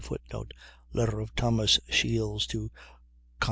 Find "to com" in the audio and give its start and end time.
2.47-2.97